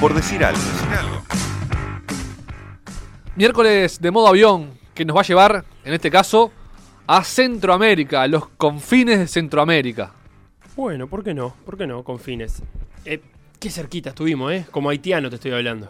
[0.00, 0.60] por decir algo.
[3.36, 6.52] Miércoles de modo avión, que nos va a llevar, en este caso,
[7.06, 10.12] a Centroamérica, a los confines de Centroamérica.
[10.76, 11.54] Bueno, ¿por qué no?
[11.64, 12.02] ¿Por qué no?
[12.04, 12.62] Con fines.
[13.04, 13.20] Eh,
[13.58, 14.66] qué cerquita estuvimos, ¿eh?
[14.70, 15.88] Como haitiano te estoy hablando.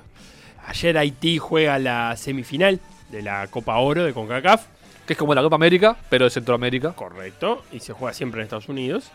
[0.66, 2.80] Ayer Haití juega la semifinal
[3.11, 4.66] de la Copa Oro de CONCACAF.
[5.07, 6.95] Que es como la Copa América, pero de Centroamérica.
[6.95, 7.62] Correcto.
[7.73, 9.11] Y se juega siempre en Estados Unidos.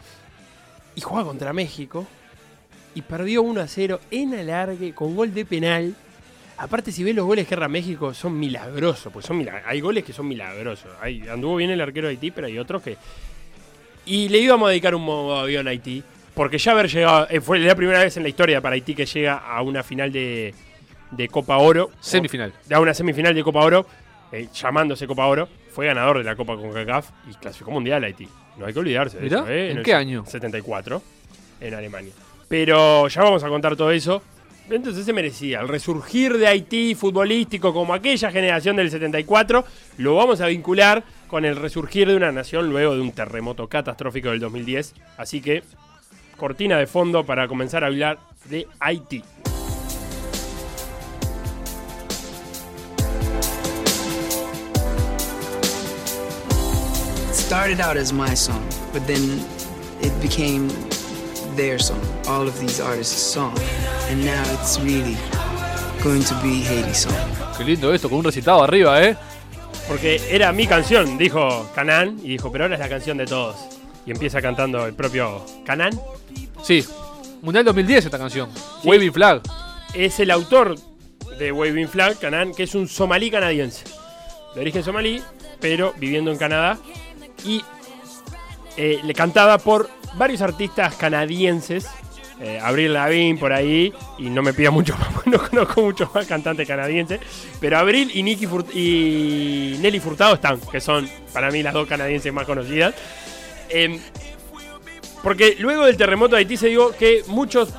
[0.93, 2.05] Y juega contra México.
[2.95, 5.95] Y perdió 1 a 0 en alargue con gol de penal.
[6.57, 9.13] Aparte, si ves los goles que erra México, son milagrosos.
[9.13, 10.89] Pues son milag- hay goles que son milagrosos.
[11.01, 12.97] Hay, anduvo bien el arquero de Haití, pero hay otros que.
[14.05, 16.03] Y le íbamos a dedicar un modo avión a Haití.
[16.33, 17.27] Porque ya haber llegado.
[17.29, 20.11] eh, fue la primera vez en la historia para Haití que llega a una final
[20.11, 20.53] de,
[21.11, 21.91] de Copa Oro.
[21.99, 22.53] Semifinal.
[22.71, 23.85] O- a una semifinal de Copa Oro.
[24.31, 25.47] eh, llamándose Copa Oro.
[25.71, 28.27] Fue ganador de la Copa CONCACAF y clasificó mundial Haití.
[28.57, 29.71] No hay que olvidarse de Mirá, eso, ¿eh?
[29.71, 30.25] ¿en qué año?
[30.25, 31.01] 74.
[31.61, 32.11] En Alemania.
[32.49, 34.21] Pero ya vamos a contar todo eso.
[34.69, 39.65] Entonces se merecía el resurgir de Haití futbolístico como aquella generación del 74.
[39.97, 44.29] Lo vamos a vincular con el resurgir de una nación luego de un terremoto catastrófico
[44.29, 44.93] del 2010.
[45.17, 45.63] Así que,
[46.37, 49.23] cortina de fondo para comenzar a hablar de Haití.
[57.29, 58.63] It started out as my song,
[58.93, 59.43] but then
[60.01, 60.69] it became
[61.59, 63.53] their song, all of these artists' song.
[64.09, 65.17] And now it's really
[66.01, 67.13] going to be Haiti's song.
[67.57, 69.17] Qué lindo esto, con un recitado arriba, ¿eh?
[69.89, 73.57] Porque era mi canción, dijo Canán, y dijo, pero ahora es la canción de todos.
[74.05, 75.99] Y empieza cantando el propio Canán.
[76.63, 76.85] Sí.
[77.41, 78.49] Mundial 2010 esta canción.
[78.81, 78.87] Sí.
[78.87, 79.41] Waving Flag.
[79.93, 80.75] Es el autor
[81.37, 83.83] de Waving Flag, Canán, que es un somalí canadiense.
[84.55, 85.21] De origen somalí,
[85.59, 86.77] pero viviendo en Canadá.
[87.43, 87.61] Y
[88.77, 91.87] eh, le cantaba por varios artistas canadienses.
[92.41, 93.93] Eh, Abril Lavigne por ahí.
[94.17, 97.19] Y no me pida mucho más, no conozco muchos más cantantes canadienses.
[97.59, 102.33] Pero Abril y, Nicky y Nelly Furtado están, que son para mí las dos canadienses
[102.33, 102.95] más conocidas.
[103.69, 103.99] Em,
[105.23, 107.69] porque luego del terremoto de Haití se dio que muchos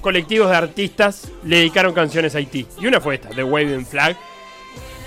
[0.00, 2.66] colectivos de artistas le dedicaron canciones a Haití.
[2.80, 4.16] Y una fue esta, The Waving Flag.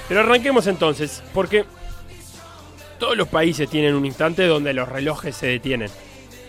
[0.08, 1.66] Pero arranquemos entonces, porque
[3.00, 5.90] todos los países tienen un instante donde los relojes se detienen.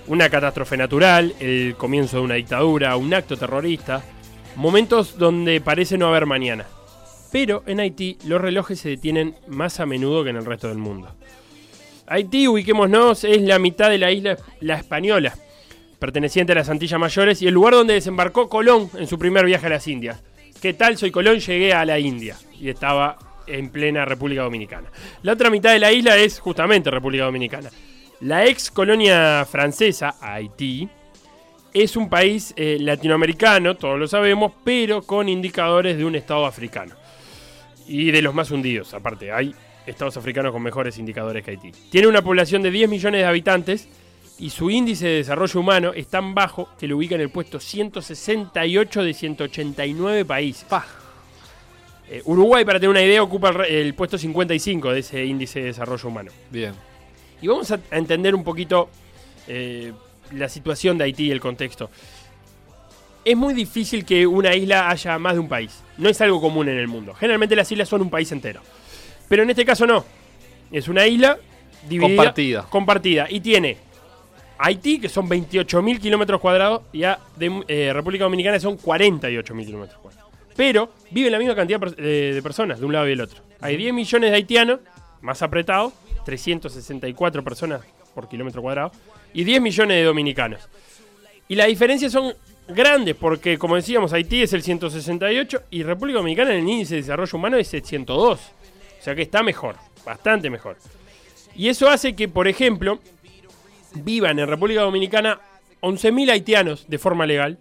[0.08, 4.02] Una catástrofe natural, el comienzo de una dictadura, un acto terrorista,
[4.56, 6.66] momentos donde parece no haber mañana.
[7.30, 10.78] Pero en Haití los relojes se detienen más a menudo que en el resto del
[10.78, 11.08] mundo.
[12.06, 15.34] Haití, ubiquémonos, es la mitad de la isla La Española,
[15.98, 19.66] perteneciente a las Antillas Mayores y el lugar donde desembarcó Colón en su primer viaje
[19.66, 20.20] a las Indias.
[20.60, 20.98] ¿Qué tal?
[20.98, 24.90] Soy Colón, llegué a la India y estaba en plena República Dominicana.
[25.22, 27.70] La otra mitad de la isla es justamente República Dominicana.
[28.22, 30.88] La ex colonia francesa, Haití,
[31.74, 36.94] es un país eh, latinoamericano, todos lo sabemos, pero con indicadores de un estado africano.
[37.88, 39.52] Y de los más hundidos, aparte, hay
[39.86, 41.72] estados africanos con mejores indicadores que Haití.
[41.90, 43.88] Tiene una población de 10 millones de habitantes
[44.38, 47.58] y su índice de desarrollo humano es tan bajo que lo ubica en el puesto
[47.58, 50.64] 168 de 189 países.
[52.08, 55.66] Eh, Uruguay, para tener una idea, ocupa el, el puesto 55 de ese índice de
[55.66, 56.30] desarrollo humano.
[56.52, 56.91] Bien.
[57.42, 58.88] Y vamos a, a entender un poquito
[59.48, 59.92] eh,
[60.32, 61.90] la situación de Haití y el contexto.
[63.24, 65.80] Es muy difícil que una isla haya más de un país.
[65.98, 67.14] No es algo común en el mundo.
[67.14, 68.60] Generalmente las islas son un país entero.
[69.28, 70.04] Pero en este caso no.
[70.70, 71.38] Es una isla
[71.88, 72.62] dividida, Compartida.
[72.68, 73.26] compartida.
[73.30, 73.76] Y tiene
[74.58, 80.00] Haití, que son 28.000 kilómetros cuadrados, y a de, eh, República Dominicana son 48.000 kilómetros
[80.00, 80.30] cuadrados.
[80.56, 83.40] Pero vive la misma cantidad eh, de personas de un lado y del otro.
[83.60, 84.80] Hay 10 millones de haitianos,
[85.22, 85.94] más apretados,
[86.24, 87.80] 364 personas
[88.14, 88.92] por kilómetro cuadrado,
[89.32, 90.68] y 10 millones de dominicanos.
[91.48, 92.34] Y las diferencias son
[92.68, 97.02] grandes porque, como decíamos, Haití es el 168 y República Dominicana en el índice de
[97.02, 98.40] desarrollo humano es el 102.
[98.40, 100.76] O sea que está mejor, bastante mejor.
[101.54, 103.00] Y eso hace que, por ejemplo,
[103.94, 105.40] vivan en República Dominicana
[105.80, 107.58] 11.000 haitianos de forma legal,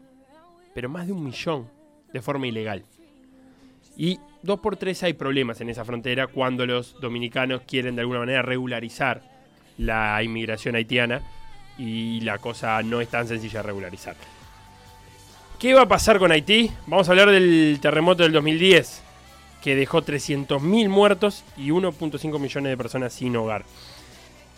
[0.74, 1.70] pero más de un millón
[2.14, 2.86] de forma ilegal.
[3.98, 8.20] Y dos por tres hay problemas en esa frontera cuando los dominicanos quieren de alguna
[8.20, 9.22] manera regularizar
[9.78, 11.22] la inmigración haitiana
[11.78, 14.16] y la cosa no es tan sencilla de regularizar.
[15.60, 16.72] ¿Qué va a pasar con Haití?
[16.88, 19.04] Vamos a hablar del terremoto del 2010,
[19.62, 23.64] que dejó 300.000 muertos y 1.5 millones de personas sin hogar.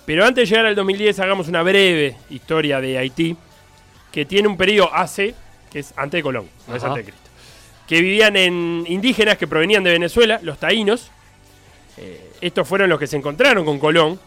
[0.06, 3.36] Pero antes de llegar al 2010, hagamos una breve historia de Haití,
[4.14, 5.34] que tiene un periodo AC,
[5.70, 7.23] que es antes de Colón, no es antes de Cristo,
[7.88, 11.12] que vivían en indígenas que provenían de Venezuela, los taínos.
[11.98, 14.20] Eh, estos fueron los que se encontraron con Colón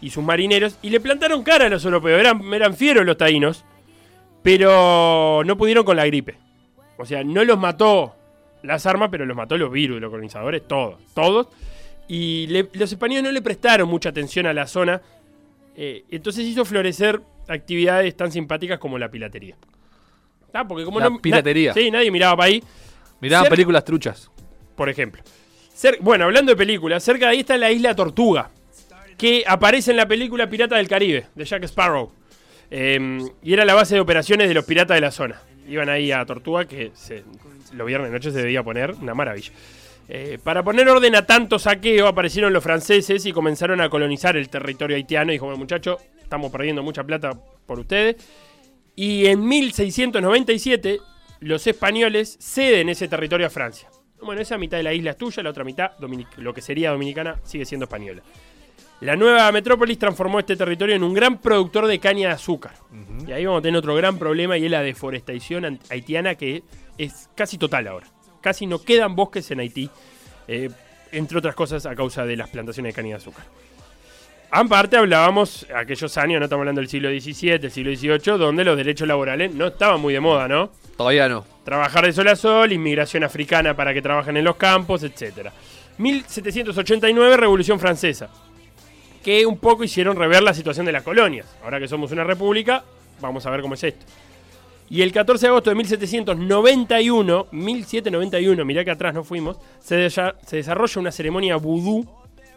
[0.00, 2.18] y sus marineros y le plantaron cara a los europeos.
[2.20, 3.64] Eran, eran fieros los taínos,
[4.42, 6.36] pero no pudieron con la gripe.
[6.98, 8.14] O sea, no los mató
[8.62, 11.48] las armas, pero los mató los virus, los colonizadores, todos, todos.
[12.08, 15.02] Y los españoles no le prestaron mucha atención a la zona.
[15.76, 19.56] eh, entonces hizo florecer actividades tan simpáticas como la pilatería.
[20.64, 21.74] Porque como La no- na- piratería.
[21.74, 22.62] sí, nadie miraba para ahí,
[23.20, 24.30] Miraban Cer- películas truchas.
[24.76, 25.22] por ejemplo.
[25.74, 28.50] Cer- bueno, hablando de películas, cerca de ahí está la isla Tortuga,
[29.16, 32.12] que aparece en la película Pirata del Caribe, de Jack Sparrow.
[32.70, 35.40] Eh, y era la base de operaciones de los piratas de la zona.
[35.68, 37.24] Iban ahí a Tortuga, que se-
[37.72, 39.52] los viernes noche se debía poner, una maravilla.
[40.08, 44.48] Eh, para poner orden a tanto saqueo, aparecieron los franceses y comenzaron a colonizar el
[44.48, 45.32] territorio haitiano.
[45.32, 47.32] Y dijo, bueno, muchachos, estamos perdiendo mucha plata
[47.66, 48.16] por ustedes.
[48.96, 51.00] Y en 1697,
[51.40, 53.88] los españoles ceden ese territorio a Francia.
[54.22, 56.90] Bueno, esa mitad de la isla es tuya, la otra mitad, dominic- lo que sería
[56.90, 58.22] dominicana, sigue siendo española.
[59.02, 62.72] La nueva metrópolis transformó este territorio en un gran productor de caña de azúcar.
[63.28, 66.62] Y ahí vamos a tener otro gran problema y es la deforestación haitiana que
[66.96, 68.06] es casi total ahora.
[68.40, 69.90] Casi no quedan bosques en Haití,
[70.48, 70.70] eh,
[71.12, 73.44] entre otras cosas a causa de las plantaciones de caña de azúcar.
[74.50, 78.76] Aparte hablábamos aquellos años, no estamos hablando del siglo XVII, el siglo XVIII, donde los
[78.76, 80.70] derechos laborales no estaban muy de moda, ¿no?
[80.96, 81.44] Todavía no.
[81.64, 85.50] Trabajar de sol a sol, inmigración africana para que trabajen en los campos, etc.
[85.98, 88.28] 1789, Revolución Francesa,
[89.22, 91.46] que un poco hicieron rever la situación de las colonias.
[91.64, 92.84] Ahora que somos una república,
[93.20, 94.06] vamos a ver cómo es esto.
[94.88, 100.36] Y el 14 de agosto de 1791, 1791, mirá que atrás no fuimos, se, desa-
[100.46, 102.06] se desarrolla una ceremonia vudú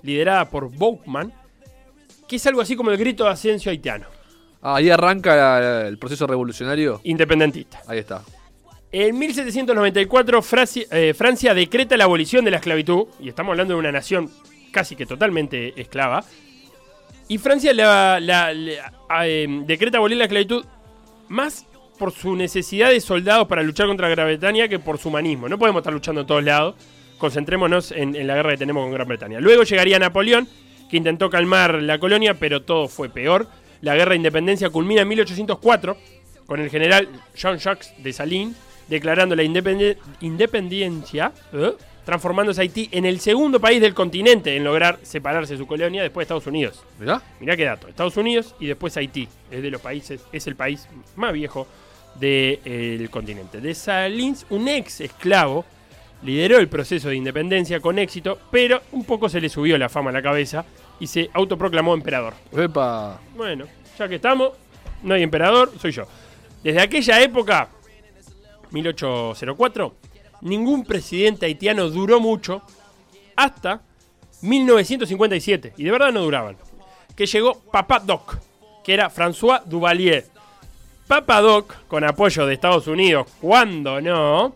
[0.03, 1.33] liderada por Boukman,
[2.29, 4.05] que es algo así como el grito de ascenso haitiano,
[4.61, 7.01] Ah, ahí arranca el proceso revolucionario.
[7.03, 7.81] independentista.
[7.87, 8.21] Ahí está.
[8.91, 13.79] En 1794 Francia, eh, Francia decreta la abolición de la esclavitud, y estamos hablando de
[13.79, 14.29] una nación
[14.71, 16.23] casi que totalmente esclava,
[17.27, 20.65] y Francia la, la- la- a- em, decreta abolir la esclavitud
[21.27, 21.65] más
[21.99, 25.47] por su necesidad de soldados para luchar contra Gran Bretaña que por su humanismo.
[25.47, 26.75] No podemos estar luchando en todos lados,
[27.17, 29.39] concentrémonos en, en la guerra que tenemos con Gran Bretaña.
[29.39, 30.47] Luego llegaría Napoleón,
[30.89, 33.47] que intentó calmar la colonia, pero todo fue peor.
[33.81, 35.97] La guerra de independencia culmina en 1804
[36.45, 38.55] con el general Jean-Jacques Dessalines
[38.87, 41.73] declarando la independe- independencia, ¿eh?
[42.05, 46.23] transformándose Haití en el segundo país del continente en lograr separarse de su colonia después
[46.23, 46.83] de Estados Unidos.
[46.99, 47.21] Mirá.
[47.39, 47.87] Mirá qué dato.
[47.87, 49.27] Estados Unidos y después Haití.
[49.51, 51.67] Es de los países, es el país más viejo
[52.19, 53.61] del continente.
[53.61, 55.65] Dessalines, un ex esclavo,
[56.23, 60.09] lideró el proceso de independencia con éxito, pero un poco se le subió la fama
[60.09, 60.65] a la cabeza
[60.99, 62.33] y se autoproclamó emperador.
[62.55, 63.19] Epa.
[63.35, 63.65] Bueno,
[63.97, 64.51] ya que estamos,
[65.03, 66.05] no hay emperador, soy yo.
[66.63, 67.69] Desde aquella época,
[68.71, 69.95] 1804,
[70.41, 72.61] ningún presidente haitiano duró mucho
[73.35, 73.81] hasta
[74.41, 75.73] 1957.
[75.77, 76.57] Y de verdad no duraban.
[77.15, 78.37] Que llegó Papa Doc,
[78.83, 80.25] que era François Duvalier.
[81.07, 84.55] Papa Doc, con apoyo de Estados Unidos, cuando no,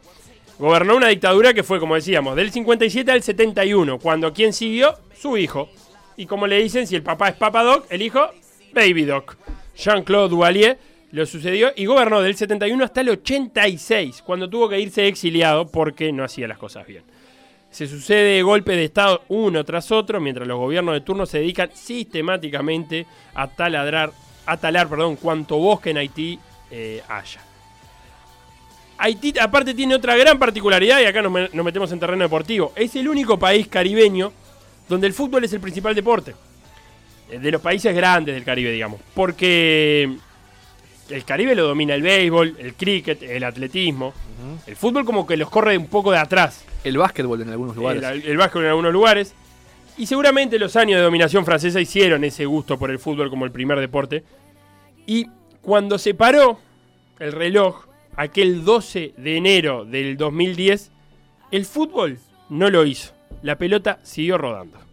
[0.60, 5.36] gobernó una dictadura que fue, como decíamos, del 57 al 71, cuando quien siguió, su
[5.38, 5.70] hijo.
[6.18, 8.30] Y como le dicen, si el papá es Papa Doc, el hijo,
[8.74, 9.36] Baby Doc.
[9.76, 10.78] Jean-Claude Duvalier
[11.12, 16.12] lo sucedió y gobernó del 71 hasta el 86, cuando tuvo que irse exiliado porque
[16.12, 17.04] no hacía las cosas bien.
[17.72, 21.70] Se sucede golpe de Estado uno tras otro, mientras los gobiernos de turno se dedican
[21.74, 24.12] sistemáticamente a taladrar,
[24.46, 26.40] a talar perdón, cuanto bosque en Haití
[26.70, 27.42] eh, haya.
[28.98, 32.72] Haití, aparte, tiene otra gran particularidad, y acá nos, me- nos metemos en terreno deportivo.
[32.76, 34.32] Es el único país caribeño
[34.90, 36.34] donde el fútbol es el principal deporte.
[37.32, 39.00] Eh, De los países grandes del Caribe, digamos.
[39.14, 40.16] Porque
[41.10, 44.14] el Caribe lo domina el béisbol, el cricket, el atletismo.
[44.68, 46.66] El fútbol como que los corre un poco de atrás.
[46.84, 48.04] El básquetbol en algunos lugares.
[48.04, 49.34] El, el básquet en algunos lugares.
[49.98, 53.52] Y seguramente los años de dominación francesa hicieron ese gusto por el fútbol como el
[53.52, 54.24] primer deporte.
[55.06, 55.28] Y
[55.62, 56.60] cuando se paró
[57.20, 57.86] el reloj,
[58.16, 60.92] aquel 12 de enero del 2010,
[61.52, 62.18] el fútbol
[62.50, 63.13] no lo hizo.
[63.42, 64.93] La pelota siguió rodando.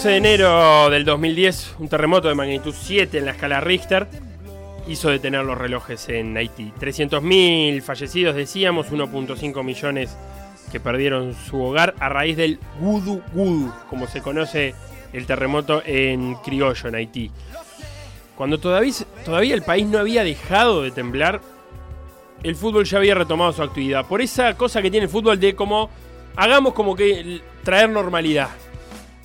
[0.00, 4.08] El 12 de enero del 2010, un terremoto de magnitud 7 en la escala Richter
[4.88, 6.72] hizo detener los relojes en Haití.
[6.80, 10.16] 300.000 fallecidos, decíamos, 1.5 millones
[10.72, 14.74] que perdieron su hogar a raíz del Gudu Gudu, como se conoce
[15.12, 17.30] el terremoto en criollo en Haití.
[18.36, 18.94] Cuando todavía,
[19.26, 21.42] todavía el país no había dejado de temblar,
[22.42, 24.06] el fútbol ya había retomado su actividad.
[24.06, 25.90] Por esa cosa que tiene el fútbol de como
[26.36, 28.48] hagamos como que traer normalidad.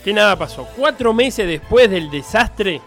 [0.06, 0.68] Que nada pasó.
[0.78, 2.80] Cuatro meses después del desastre,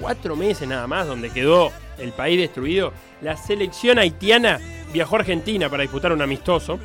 [0.00, 4.58] cuatro meses nada más, donde quedó el país destruido, la selección haitiana
[4.90, 6.80] viajó a Argentina para disputar un amistoso.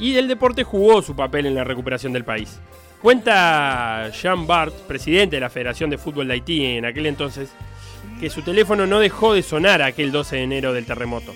[0.00, 2.58] Y el deporte jugó su papel en la recuperación del país.
[3.00, 7.50] Cuenta Jean Bart, presidente de la Federación de Fútbol de Haití en aquel entonces,
[8.18, 11.32] que su teléfono no dejó de sonar aquel 12 de enero del terremoto.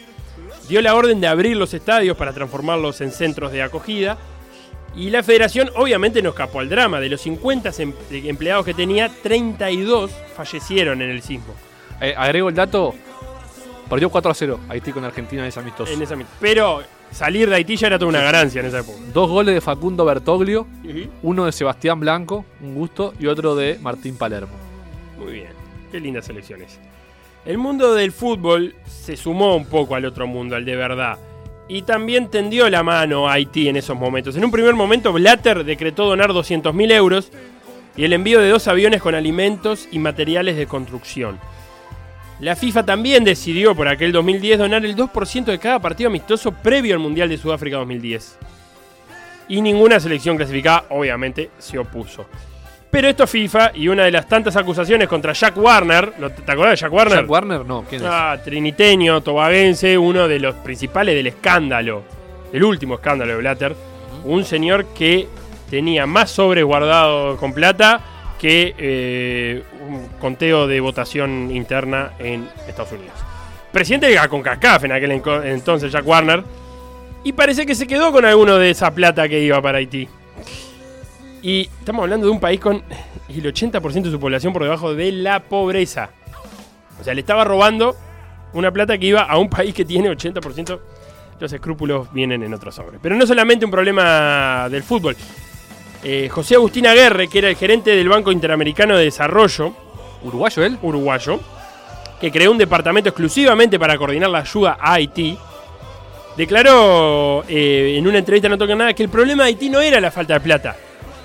[0.69, 4.19] Dio la orden de abrir los estadios para transformarlos en centros de acogida.
[4.97, 6.99] Y la federación obviamente no escapó al drama.
[7.01, 11.55] De los 50 em- empleados que tenía, 32 fallecieron en el sismo.
[12.01, 12.95] Eh, agrego el dato.
[13.89, 15.93] Perdió 4 a 0 Haití con Argentina en ese amistoso.
[15.93, 18.99] En esa Pero salir de Haití ya era toda una ganancia en esa época.
[19.13, 20.67] Dos goles de Facundo Bertoglio,
[21.23, 24.55] uno de Sebastián Blanco, un gusto, y otro de Martín Palermo.
[25.19, 25.51] Muy bien,
[25.93, 26.81] qué lindas elecciones.
[27.45, 31.17] El mundo del fútbol se sumó un poco al otro mundo, al de verdad.
[31.69, 34.37] Y también tendió la mano a Haití en esos momentos.
[34.37, 37.33] En un primer momento, Blatter decretó donar 200.000 euros
[37.97, 41.39] y el envío de dos aviones con alimentos y materiales de construcción.
[42.39, 46.95] La FIFA también decidió por aquel 2010 donar el 2% de cada partido amistoso previo
[46.95, 48.39] al Mundial de Sudáfrica 2010.
[49.49, 52.27] Y ninguna selección clasificada, obviamente, se opuso.
[52.97, 56.51] Pero esto es FIFA y una de las tantas acusaciones contra Jack Warner, ¿lo- ¿te
[56.51, 57.19] acordás de Jack Warner?
[57.19, 58.09] Jack Warner, no, ¿quién es?
[58.11, 62.05] Ah, triniteño, tobagense, uno de los principales del escándalo,
[62.55, 63.77] el último escándalo de Blatter.
[64.25, 65.29] Un señor que
[65.69, 68.01] tenía más sobres guardados con plata
[68.41, 73.13] que eh, un conteo de votación interna en Estados Unidos.
[73.73, 75.11] Presidente de la CONCACAF en aquel
[75.45, 76.43] entonces, Jack Warner.
[77.25, 80.09] Y parece que se quedó con alguno de esa plata que iba para Haití.
[81.47, 82.83] Y estamos hablando de un país con
[83.29, 86.11] el 80% de su población por debajo de la pobreza.
[87.01, 87.95] O sea, le estaba robando
[88.53, 90.81] una plata que iba a un país que tiene 80%.
[91.39, 92.99] Los escrúpulos vienen en otro sobre.
[92.99, 95.17] Pero no solamente un problema del fútbol.
[96.03, 99.73] Eh, José Agustín Aguerre, que era el gerente del Banco Interamericano de Desarrollo,
[100.25, 100.77] ¿Uruguayo él?
[100.83, 101.39] uruguayo,
[102.21, 105.39] que creó un departamento exclusivamente para coordinar la ayuda a Haití,
[106.37, 110.01] declaró eh, en una entrevista no toca nada que el problema de Haití no era
[110.01, 110.77] la falta de plata,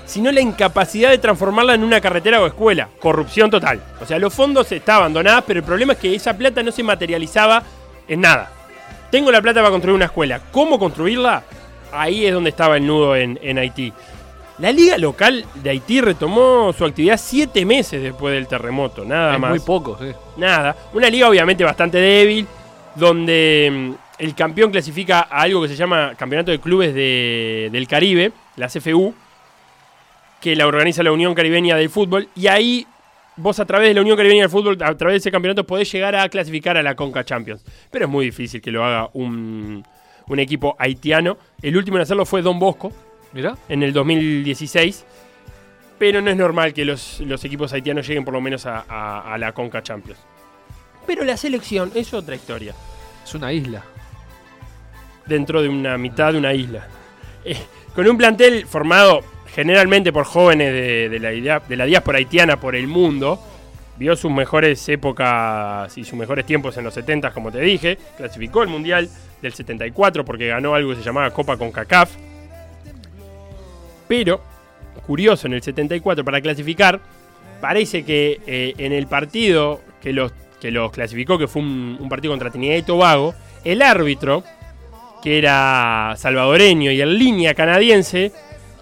[0.04, 2.88] sino la incapacidad de transformarla en una carretera o escuela.
[3.00, 3.80] Corrupción total.
[4.00, 6.82] O sea, los fondos estaban donados, pero el problema es que esa plata no se
[6.82, 7.62] materializaba
[8.08, 8.50] en nada.
[9.10, 10.40] Tengo la plata para construir una escuela.
[10.50, 11.42] ¿Cómo construirla?
[11.92, 13.92] Ahí es donde estaba el nudo en, en Haití.
[14.58, 19.40] La liga local de Haití retomó su actividad siete meses después del terremoto, nada es
[19.40, 19.50] más.
[19.50, 20.12] muy poco, sí.
[20.36, 20.76] Nada.
[20.94, 22.46] Una liga obviamente bastante débil,
[22.94, 23.68] donde
[24.18, 28.32] mm, el campeón clasifica a algo que se llama Campeonato de Clubes de- del Caribe,
[28.56, 29.14] la CFU,
[30.42, 32.86] que la organiza la Unión Caribeña del Fútbol, y ahí
[33.36, 35.90] vos a través de la Unión Caribeña del Fútbol, a través de ese campeonato, podés
[35.90, 37.64] llegar a clasificar a la Conca Champions.
[37.90, 39.82] Pero es muy difícil que lo haga un,
[40.28, 41.38] un equipo haitiano.
[41.62, 42.92] El último en hacerlo fue Don Bosco,
[43.32, 43.56] Mirá.
[43.68, 45.06] en el 2016.
[45.98, 49.32] Pero no es normal que los, los equipos haitianos lleguen por lo menos a, a-
[49.34, 50.18] a la Conca Champions.
[51.06, 52.74] Pero la selección es otra historia.
[53.24, 53.84] Es una isla.
[55.26, 56.88] Dentro de una mitad de una isla.
[57.44, 57.56] Eh,
[57.94, 59.22] con un plantel formado
[59.54, 63.38] generalmente por jóvenes de, de la, de la diáspora haitiana por el mundo.
[63.98, 67.98] Vio sus mejores épocas y sus mejores tiempos en los 70, como te dije.
[68.16, 69.08] Clasificó el Mundial
[69.42, 72.10] del 74 porque ganó algo que se llamaba Copa con CACAF.
[74.08, 74.40] Pero,
[75.06, 77.00] curioso, en el 74 para clasificar,
[77.60, 82.08] parece que eh, en el partido que los, que los clasificó, que fue un, un
[82.08, 84.42] partido contra Trinidad y Tobago, el árbitro,
[85.22, 88.32] que era salvadoreño y en línea canadiense,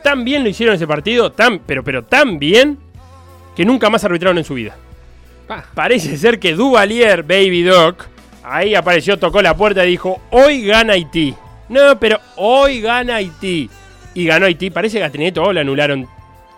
[0.02, 2.78] tan bien lo hicieron ese partido, tan, pero, pero tan bien,
[3.54, 4.76] que nunca más arbitraron en su vida.
[5.49, 8.07] Ah, Parece ser que Duvalier, Baby Doc,
[8.42, 11.35] ahí apareció, tocó la puerta y dijo, hoy gana Haití.
[11.69, 13.69] No, pero hoy gana Haití.
[14.14, 14.71] Y ganó Haití.
[14.71, 16.09] Parece que a Tobago le anularon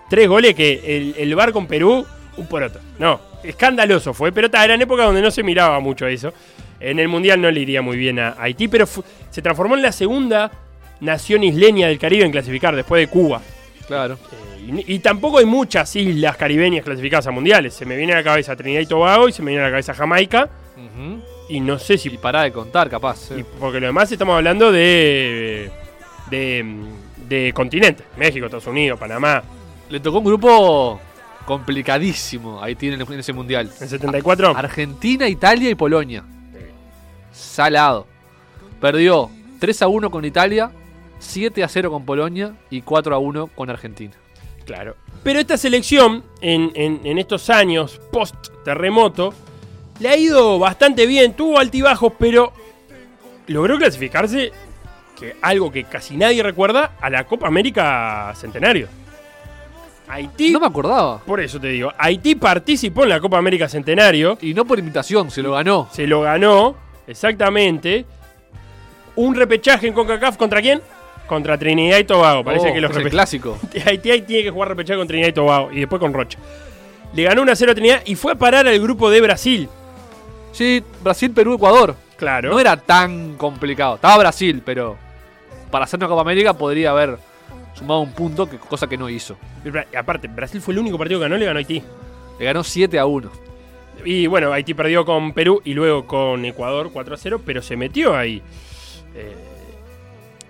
[0.08, 2.06] tres goles que el, el bar con Perú,
[2.36, 2.80] un poroto.
[2.98, 6.32] No, escandaloso fue, pero ta, era en época donde no se miraba mucho eso.
[6.80, 8.86] En el Mundial no le iría muy bien a Haití, pero
[9.30, 10.50] se transformó en la segunda
[11.02, 13.42] nación isleña del Caribe en clasificar después de Cuba.
[13.86, 14.14] claro.
[14.32, 17.74] Eh, y, y tampoco hay muchas islas caribeñas clasificadas a mundiales.
[17.74, 19.72] Se me viene a la cabeza Trinidad y Tobago y se me viene a la
[19.72, 20.48] cabeza Jamaica.
[21.48, 22.10] Y no sé Y si.
[22.10, 23.30] pará de contar, capaz.
[23.36, 25.70] y- porque lo demás estamos hablando de.
[26.30, 26.64] de,
[27.28, 29.42] de continente: México, Estados Unidos, Panamá.
[29.90, 31.00] Le tocó un grupo
[31.44, 33.68] complicadísimo a Haití en, el- en ese mundial.
[33.80, 34.56] En 74.
[34.56, 36.24] Argentina, Italia y Polonia.
[37.32, 38.06] Salado.
[38.80, 40.70] Perdió 3 a 1 con Italia,
[41.22, 44.12] 7 a 0 con Polonia y 4 a 1 con Argentina.
[44.66, 44.96] Claro.
[45.22, 49.32] Pero esta selección, en, en- en estos años post-terremoto,
[50.00, 51.34] le ha ido bastante bien.
[51.34, 52.52] Tuvo altibajos, pero
[53.46, 54.52] logró clasificarse,
[55.18, 58.88] que algo que casi nadie recuerda, a la Copa América Centenario.
[60.08, 61.18] Haití, No me acordaba.
[61.20, 65.30] por eso te digo, Haití participó en la Copa América Centenario, Y no por invitación,
[65.30, 65.88] se lo ganó.
[65.92, 66.76] se lo ganó,
[67.06, 68.04] exactamente.
[69.16, 70.80] Un repechaje en CONCACAF, ¿contra quién?
[71.26, 72.44] Contra Trinidad y Tobago.
[72.44, 73.58] Parece Oh, que los es el clásico.
[73.86, 76.38] Haití, tiene que jugar repechaje con Trinidad y Tobago y después con Rocha.
[77.14, 79.68] Le ganó 1 a 0 a Trinidad y fue a parar al grupo de Brasil.
[80.52, 81.94] Sí, Brasil, Perú, Ecuador.
[82.16, 82.50] Claro.
[82.50, 83.96] No era tan complicado.
[83.96, 84.96] Estaba Brasil, pero
[85.70, 87.18] para hacer una Copa América podría haber
[87.74, 89.36] sumado un punto, que, cosa que no hizo.
[89.64, 91.82] Y aparte, Brasil fue el único partido que ganó, le ganó a Haití.
[92.38, 93.30] Le ganó 7 a 1.
[94.04, 97.76] Y bueno, Haití perdió con Perú y luego con Ecuador 4 a 0, pero se
[97.76, 98.42] metió ahí.
[99.14, 99.34] Eh,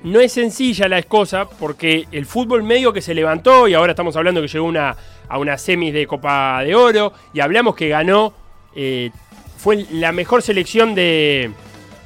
[0.04, 4.16] no es sencilla la cosa porque el fútbol medio que se levantó y ahora estamos
[4.16, 4.96] hablando que llegó una,
[5.28, 8.32] a una semis de Copa de Oro y hablamos que ganó,
[8.74, 9.10] eh,
[9.56, 11.52] fue la mejor selección de,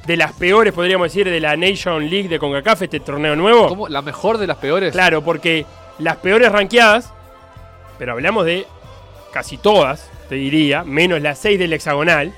[0.05, 3.67] de las peores, podríamos decir, de la Nation League de CONCACAF, este torneo nuevo.
[3.67, 3.89] ¿Cómo?
[3.89, 4.93] ¿La mejor de las peores?
[4.93, 5.65] Claro, porque
[5.99, 7.11] las peores ranqueadas,
[7.97, 8.65] pero hablamos de
[9.33, 12.33] casi todas, te diría, menos las 6 del hexagonal.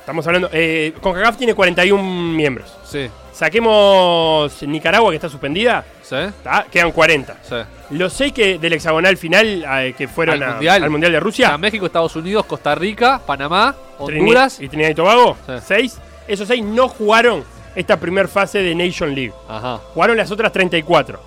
[0.00, 0.50] Estamos hablando.
[0.52, 2.76] Eh, CONCACAF tiene 41 miembros.
[2.84, 3.08] Sí.
[3.32, 6.16] Saquemos Nicaragua, que está suspendida, ¿Sí?
[6.42, 6.66] ¿tá?
[6.70, 7.36] quedan 40.
[7.42, 7.54] Sí.
[7.90, 10.84] Los 6 que, del hexagonal final eh, que fueron Al a- Mundial.
[10.84, 14.60] al Mundial de O sea, Rusia, México, Estados Unidos, Costa Rica, Panamá, Trini- Honduras.
[14.60, 15.52] y Trinidad y Tobago, Sí.
[15.66, 15.98] 6.
[16.28, 17.44] Esos 6 no jugaron
[17.74, 19.32] esta primera fase de Nation League.
[19.48, 19.78] Ajá.
[19.94, 21.20] Jugaron las otras 34.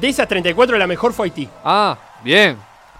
[0.00, 1.48] De esas 34, la mejor fue Haití.
[1.64, 2.56] Ah, bien.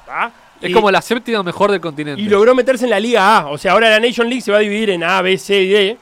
[0.06, 0.30] ¿tá?
[0.60, 2.20] Es Y- como la séptima mejor del continente.
[2.20, 3.46] Y logró meterse en la Liga A.
[3.46, 5.68] O sea, ahora la Nation League se va a dividir en A, B, C y
[5.68, 5.98] D.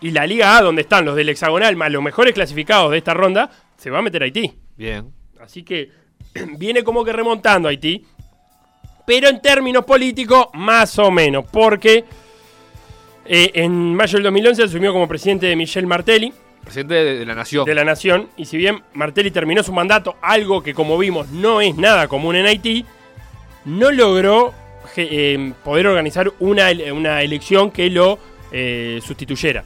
[0.00, 3.14] Y la Liga A, donde están los del hexagonal más los mejores clasificados de esta
[3.14, 4.52] ronda, se va a meter Haití.
[4.76, 5.12] Bien.
[5.40, 5.90] Así que
[6.58, 8.04] viene como que remontando Haití.
[9.06, 11.44] Pero en términos políticos, más o menos.
[11.50, 12.04] Porque
[13.24, 17.34] eh, en mayo del 2011 asumió como presidente de Michel Martelly, Presidente de, de la
[17.36, 17.64] nación.
[17.64, 18.28] de la nación.
[18.36, 22.34] Y si bien Martelly terminó su mandato, algo que como vimos no es nada común
[22.34, 22.84] en Haití,
[23.64, 24.52] no logró
[24.96, 28.18] eh, poder organizar una, una elección que lo
[28.50, 29.64] eh, sustituyera.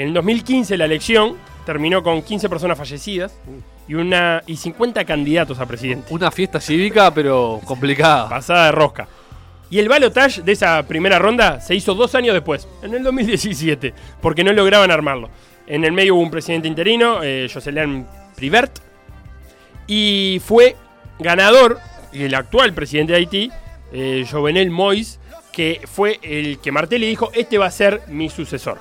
[0.00, 1.36] En el 2015 la elección
[1.66, 3.38] terminó con 15 personas fallecidas
[3.86, 6.06] y, una, y 50 candidatos a presidente.
[6.08, 8.26] Una fiesta cívica, pero complicada.
[8.26, 9.06] Pasada de rosca.
[9.68, 13.92] Y el balotage de esa primera ronda se hizo dos años después, en el 2017,
[14.22, 15.28] porque no lograban armarlo.
[15.66, 18.78] En el medio hubo un presidente interino, eh, Jocelyn Privert,
[19.86, 20.76] y fue
[21.18, 21.78] ganador
[22.14, 23.50] el actual presidente de Haití,
[23.92, 25.18] eh, Jovenel Moïse,
[25.52, 28.78] que fue el que Martelly dijo, este va a ser mi sucesor.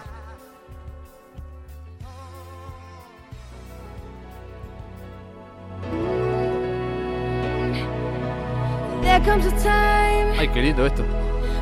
[10.38, 11.04] Ay, qué lindo esto.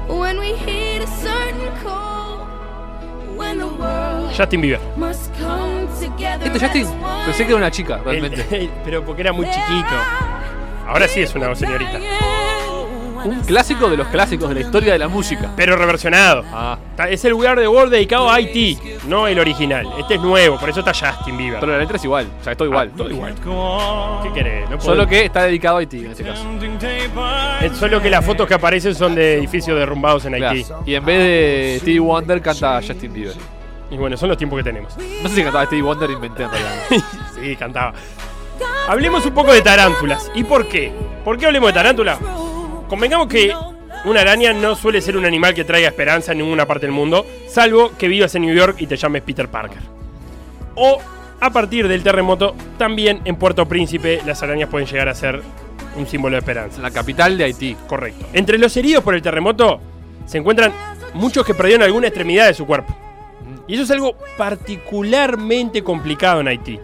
[0.08, 2.46] when we hit a certain call,
[3.36, 4.80] when the world Justin Bieber.
[4.96, 6.48] must come together.
[6.48, 6.88] Este Justin,
[7.26, 8.46] pensé que era una chica, realmente.
[8.52, 9.96] El- pero porque era muy chiquito.
[10.88, 12.00] Ahora sí es una señorita.
[13.28, 15.52] Un clásico de los clásicos de la historia de la música.
[15.56, 16.44] Pero reversionado.
[16.52, 16.78] Ah,
[17.10, 19.86] Es el We Are the World dedicado a Haití, no el original.
[20.00, 21.60] Este es nuevo, por eso está Justin Bieber.
[21.60, 22.28] pero la letra es igual.
[22.40, 22.90] O sea, es todo igual.
[22.94, 23.36] Ah, todo igual.
[24.24, 24.70] ¿Qué querés?
[24.70, 26.44] No Solo que está dedicado a Haití en este caso.
[27.62, 30.64] Es solo que las fotos que aparecen son de edificios derrumbados en Haití.
[30.64, 30.84] Claro.
[30.86, 33.36] Y en vez de Stevie Wonder canta Justin Bieber.
[33.90, 34.98] Y bueno, son los tiempos que tenemos.
[34.98, 36.72] No sé si cantaba Stevie Wonder, inventé en realidad.
[37.36, 37.94] sí, cantaba.
[38.88, 40.32] Hablemos un poco de tarántulas.
[40.34, 40.92] ¿Y por qué?
[41.24, 42.18] ¿Por qué hablemos de tarántulas?
[42.88, 43.54] Convengamos que
[44.06, 47.26] una araña no suele ser un animal que traiga esperanza en ninguna parte del mundo,
[47.50, 49.82] salvo que vivas en New York y te llames Peter Parker.
[50.76, 51.00] O,
[51.42, 55.42] a partir del terremoto, también en Puerto Príncipe las arañas pueden llegar a ser
[55.98, 56.82] un símbolo de esperanza.
[56.82, 57.76] La capital de Haití.
[57.88, 58.26] Correcto.
[58.32, 59.82] Entre los heridos por el terremoto
[60.26, 60.72] se encuentran
[61.14, 62.96] muchos que perdieron alguna extremidad de su cuerpo.
[63.68, 66.80] Y eso es algo particularmente complicado en Haití.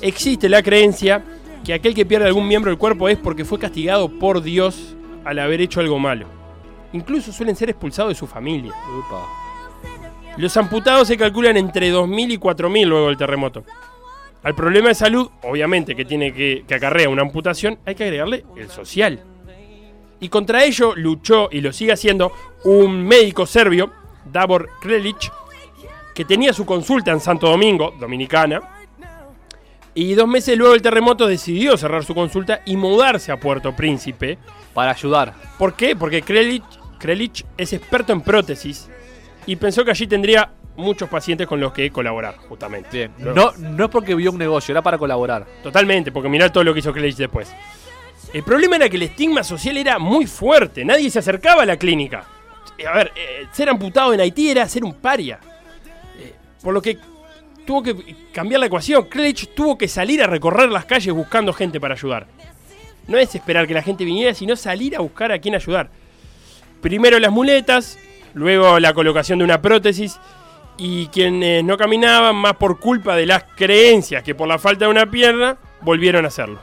[0.00, 1.22] Existe la creencia
[1.64, 5.38] que aquel que pierde algún miembro del cuerpo es porque fue castigado por Dios al
[5.38, 6.26] haber hecho algo malo.
[6.92, 8.72] Incluso suelen ser expulsados de su familia.
[8.72, 9.26] Upa.
[10.36, 13.64] Los amputados se calculan entre 2.000 y 4.000 luego del terremoto.
[14.42, 18.44] Al problema de salud, obviamente que tiene que, que acarrea una amputación, hay que agregarle
[18.56, 19.22] el social.
[20.18, 22.32] Y contra ello luchó y lo sigue haciendo
[22.64, 23.90] un médico serbio,
[24.24, 25.32] Davor Krelic,
[26.14, 28.60] que tenía su consulta en Santo Domingo, dominicana,
[29.94, 34.38] y dos meses luego del terremoto decidió cerrar su consulta y mudarse a Puerto Príncipe.
[34.74, 35.34] Para ayudar.
[35.58, 35.96] ¿Por qué?
[35.96, 36.62] Porque Krelic,
[36.98, 38.88] Krelic es experto en prótesis
[39.46, 43.10] y pensó que allí tendría muchos pacientes con los que colaborar, justamente.
[43.16, 43.34] Bien.
[43.34, 45.44] No, no es porque vio un negocio, era para colaborar.
[45.62, 47.52] Totalmente, porque mirá todo lo que hizo Krelic después.
[48.32, 51.76] El problema era que el estigma social era muy fuerte, nadie se acercaba a la
[51.76, 52.24] clínica.
[52.88, 55.40] A ver, eh, ser amputado en Haití era ser un paria.
[56.18, 56.98] Eh, por lo que
[57.70, 59.04] tuvo que cambiar la ecuación.
[59.04, 62.26] Krelich tuvo que salir a recorrer las calles buscando gente para ayudar.
[63.06, 65.88] No es esperar que la gente viniera, sino salir a buscar a quién ayudar.
[66.80, 67.96] Primero las muletas,
[68.34, 70.18] luego la colocación de una prótesis
[70.78, 74.90] y quienes no caminaban más por culpa de las creencias que por la falta de
[74.90, 76.58] una pierna volvieron a hacerlo.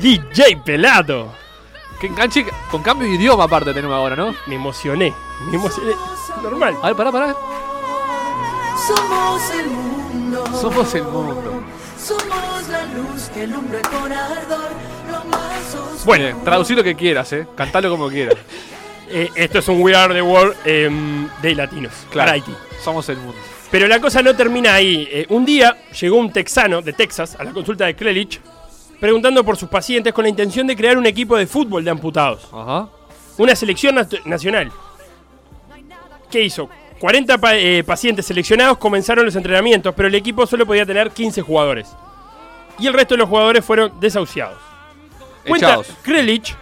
[0.00, 1.45] DJ Pelado.
[2.00, 4.34] Que enganche con cambio de idioma aparte tenemos ahora, ¿no?
[4.46, 5.14] Me emocioné,
[5.50, 5.92] me emocioné.
[6.42, 6.76] Normal.
[6.82, 7.36] A ver, pará, pará.
[8.86, 10.44] Somos el mundo.
[10.60, 11.62] Somos el mundo.
[11.98, 14.70] Somos la luz que alumbra con ardor
[15.10, 16.04] lo más oscuro.
[16.04, 17.46] Bueno, traducí lo que quieras, eh.
[17.56, 18.36] Cantalo como quieras.
[19.08, 21.92] Eh, esto es un We Are the World em, de latinos.
[22.10, 22.26] Claro.
[22.26, 22.52] Para Haití.
[22.82, 23.36] Somos el mundo.
[23.70, 25.08] Pero la cosa no termina ahí.
[25.08, 28.40] Eh, un día llegó un texano de Texas a la consulta de Krelich
[29.00, 32.48] preguntando por sus pacientes con la intención de crear un equipo de fútbol de amputados.
[32.52, 32.88] Ajá.
[33.38, 34.72] Una selección nacional.
[36.30, 36.68] ¿Qué hizo?
[36.98, 41.42] 40 pa- eh, pacientes seleccionados comenzaron los entrenamientos, pero el equipo solo podía tener 15
[41.42, 41.88] jugadores.
[42.78, 44.58] Y el resto de los jugadores fueron desahuciados.
[45.46, 45.76] Cuenta.
[46.02, 46.54] Krelich,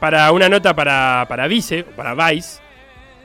[0.00, 2.60] para una nota para, para Vice, o para Vice,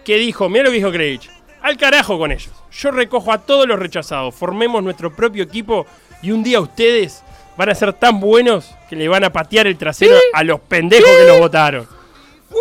[0.03, 1.29] que dijo, mira lo que dijo Krelich,
[1.61, 2.51] al carajo con ellos.
[2.71, 5.85] Yo recojo a todos los rechazados, formemos nuestro propio equipo
[6.21, 7.23] y un día ustedes
[7.57, 11.09] van a ser tan buenos que le van a patear el trasero a los pendejos
[11.09, 11.87] que los votaron.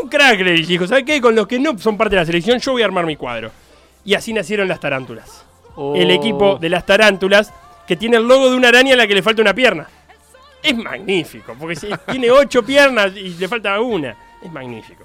[0.03, 1.21] Un crack, Krelich dijo, ¿sabes qué?
[1.21, 3.51] Con los que no son parte de la selección yo voy a armar mi cuadro.
[4.05, 5.45] Y así nacieron las tarántulas.
[5.95, 6.15] El Oh.
[6.15, 7.53] equipo de las tarántulas
[7.87, 9.87] que tiene el logo de una araña a la que le falta una pierna.
[10.63, 11.77] Es magnífico, porque
[12.11, 14.17] tiene ocho piernas y le falta una.
[14.43, 15.05] Es magnífico.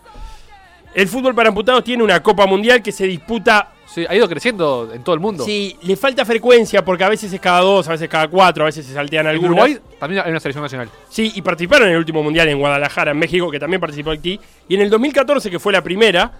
[0.94, 3.70] El fútbol para amputados tiene una Copa Mundial que se disputa.
[3.94, 5.44] Sí, ha ido creciendo en todo el mundo.
[5.44, 8.68] Sí, le falta frecuencia porque a veces es cada dos, a veces cada cuatro, a
[8.68, 9.52] veces se saltean algunos.
[9.54, 10.90] Uruguay también hay una selección nacional.
[11.10, 14.40] Sí, y participaron en el último mundial en Guadalajara, en México, que también participó Haití.
[14.68, 16.32] Y en el 2014, que fue la primera,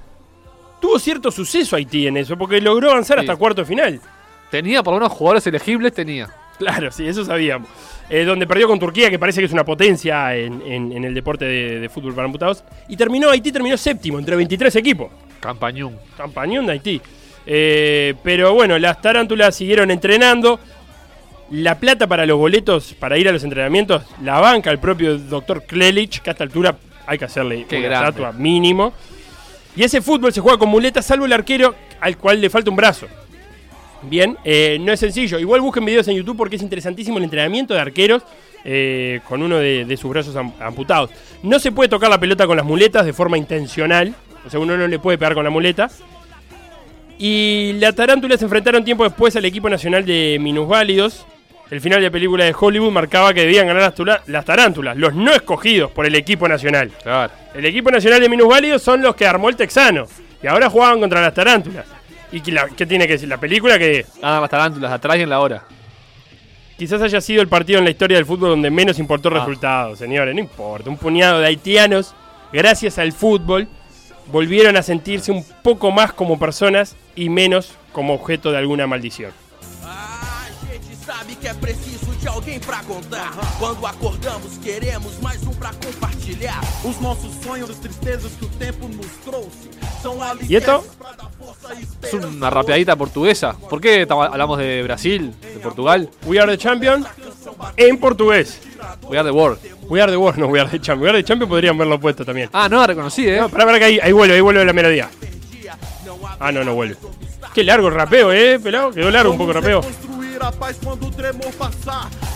[0.80, 3.22] tuvo cierto suceso Haití en eso, porque logró avanzar Sí.
[3.22, 4.00] hasta cuarto de final.
[4.52, 6.30] Tenía por lo menos jugadores elegibles, tenía.
[6.60, 7.70] Claro, sí, eso sabíamos.
[8.10, 11.14] Eh, donde perdió con Turquía, que parece que es una potencia en, en- en el
[11.14, 12.64] deporte de, de fútbol para amputados.
[12.88, 15.10] Y terminó, Haití terminó séptimo, entre 23 equipos.
[15.40, 15.98] Campañón.
[16.18, 17.02] Campañón de Haití.
[17.46, 20.60] Eh, pero bueno, las tarántulas siguieron entrenando.
[21.52, 25.64] La plata para los boletos, para ir a los entrenamientos, la banca el propio doctor
[25.64, 26.76] Klelich, que a esta altura
[27.08, 28.10] hay que hacerle Qué una grande.
[28.10, 28.94] estatua mínimo.
[29.76, 32.76] Y ese fútbol se juega con muletas, salvo el arquero al cual le falta un
[32.76, 33.08] brazo.
[34.04, 35.40] Bien, eh, no es sencillo.
[35.40, 38.22] Igual busquen videos en YouTube porque es interesantísimo el entrenamiento de arqueros
[38.64, 41.10] eh, con uno de, de sus brazos am- amputados.
[41.42, 44.14] No se puede tocar la pelota con las muletas de forma intencional.
[44.46, 45.90] O sea, uno no le puede pegar con la muleta.
[47.22, 51.26] Y la tarántula se enfrentaron tiempo después al equipo nacional de minusválidos.
[51.70, 54.98] El final de la película de Hollywood marcaba que debían ganar las, tula- las tarántulas,
[54.98, 56.90] los no escogidos por el equipo nacional.
[57.04, 57.32] Claro.
[57.54, 60.06] El equipo nacional de minusválidos son los que armó el texano.
[60.42, 61.86] Y ahora jugaban contra las tarántulas.
[62.32, 63.28] ¿Y la- qué tiene que decir?
[63.30, 65.64] La película que Nada más tarántulas, atrás y en la hora.
[66.78, 69.40] quizás haya sido el partido en la historia del fútbol donde menos importó el Ah.
[69.40, 70.34] resultado, señores.
[70.34, 70.90] No importa.
[70.90, 72.16] Un puñado de haitianos,
[72.54, 73.68] gracias al fútbol,
[74.32, 79.32] volvieron a sentirse un poco más como personas y menos como objeto de alguna maldición.
[81.06, 83.32] Sabe que é preciso de alguém pra contar.
[83.58, 86.62] Quando acordamos, queremos mais um pra compartilhar.
[86.84, 89.70] Os nossos sonhos, as tristezas que o tempo nos trouxe.
[90.48, 93.54] E Es una rapeadita portuguesa.
[93.54, 96.10] ¿Por qué hablamos de Brasil, de Portugal?
[96.26, 97.06] We are the champion
[97.76, 98.62] en portugués.
[99.10, 99.60] We are the world.
[99.90, 101.04] We are the world, no We are the champion.
[101.04, 102.50] We are the champion podrían verlo puesto también.
[102.54, 103.40] Ah, no, reconocí, ¿eh?
[103.42, 105.10] No, pará, pará que ahí, ahí vuelve, ahí vuelve la melodía.
[106.40, 106.96] Ah, no, no vuelve.
[107.60, 108.90] Qué largo el rapeo, eh, pelado.
[108.92, 109.82] Quedó largo un poco el rapeo.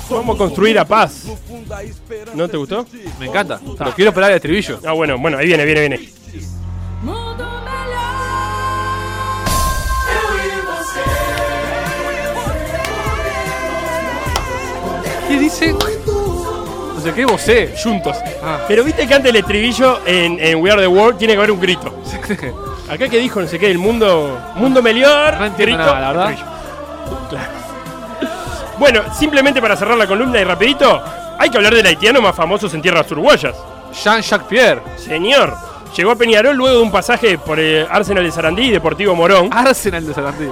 [0.10, 0.16] o.
[0.16, 1.24] Vamos a construir a paz.
[1.24, 2.86] No fundo, a esperança ¿No te gustó?
[3.22, 3.58] Me encanta.
[3.78, 4.82] Pero quiero esperar el estribillo.
[4.86, 6.10] Ah, bueno, bueno, ahí viene, viene, viene.
[15.30, 15.72] ¿Qué dice?
[15.72, 17.74] No sé qué vocé.
[17.82, 18.18] Juntos.
[18.44, 18.66] Ah.
[18.68, 21.52] Pero viste que antes el estribillo en, en We Are the World tiene que haber
[21.52, 22.04] un grito.
[22.90, 24.40] Acá que dijo, no sé qué, el mundo.
[24.56, 24.82] Mundo.
[24.82, 24.90] No
[25.46, 26.36] entiendo nada, la verdad.
[27.30, 27.64] Claro.
[28.78, 31.02] Bueno, simplemente para cerrar la columna y rapidito,
[31.40, 33.56] hay que hablar del haitiano más famoso en tierras uruguayas.
[34.04, 34.82] Jean-Jacques Pierre.
[34.98, 35.56] Señor,
[35.96, 39.50] llegó a Peñarol luego de un pasaje por el Arsenal de Sarandí y Deportivo Morón.
[39.52, 40.50] Arsenal de Sarandí.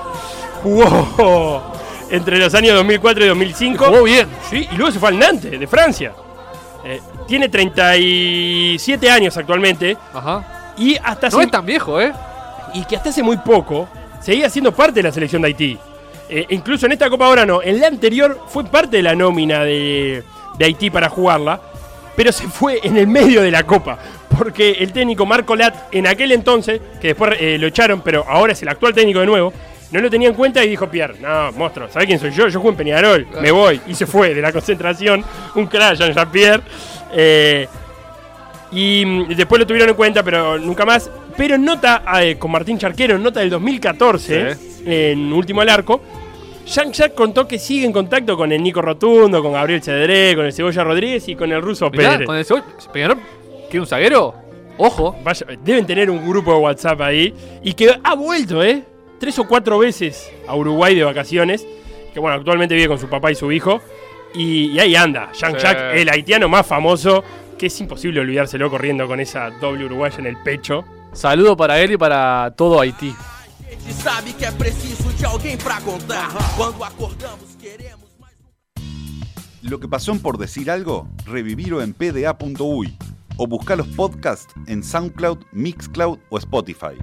[0.64, 1.74] Jugó
[2.10, 3.86] entre los años 2004 y 2005.
[3.86, 4.28] Jugó bien.
[4.50, 6.14] Sí, y luego se fue al Nantes, de Francia.
[6.84, 10.61] Eh, tiene 37 años actualmente Ajá.
[10.82, 12.12] Y hasta No hace- es tan viejo, ¿eh?
[12.74, 13.88] y que hasta hace muy poco
[14.22, 15.78] seguía siendo parte de la selección de Haití.
[16.30, 19.64] Eh, incluso en esta Copa ahora no, en la anterior fue parte de la nómina
[19.64, 20.24] de,
[20.58, 21.60] de Haití para jugarla,
[22.16, 23.98] pero se fue en el medio de la Copa,
[24.38, 28.54] porque el técnico Marco Lat, en aquel entonces, que después eh, lo echaron, pero ahora
[28.54, 29.52] es el actual técnico de nuevo,
[29.92, 32.48] no lo tenía en cuenta y dijo Pierre, no, monstruo, ¿sabes quién soy yo?
[32.48, 33.82] Yo juego en Peñarol, me voy.
[33.88, 35.22] Y se fue de la concentración,
[35.56, 36.64] un crash, Jean-Pierre.
[37.14, 37.68] Eh,
[38.72, 41.10] y mm, después lo tuvieron en cuenta, pero nunca más.
[41.38, 44.56] Pero nota eh, con Martín Charquero, nota del 2014,
[44.86, 46.02] en Último al Arco,
[46.66, 50.54] Jean-Jacques contó que sigue en contacto con el Nico Rotundo, con Gabriel Cedré, con el
[50.54, 52.28] Cebolla Rodríguez y con el ruso Mirá, Pérez.
[52.28, 53.18] con el Cebolla- Peñarol,
[53.70, 54.36] ¿quiere un zaguero?
[54.78, 55.16] Ojo.
[55.24, 57.34] Vaya, deben tener un grupo de WhatsApp ahí.
[57.64, 58.84] Y que ha vuelto, ¿eh?
[59.20, 61.68] Tres o cuatro veces a Uruguay de vacaciones.
[62.14, 63.80] Que bueno, actualmente vive con su papá y su hijo.
[64.34, 66.02] Y, y ahí anda, Jean-Jacques, Sí.
[66.02, 67.24] el haitiano más famoso.
[67.62, 70.84] Que es imposible olvidárselo corriendo con esa doble uruguaya en el pecho.
[71.14, 73.16] Saludo para él y para todo Haití.
[79.62, 82.98] Lo que pasó en Por Decir Algo, revivirlo en pda.uy
[83.38, 86.98] o buscar los podcasts en SoundCloud, Mixcloud o Spotify.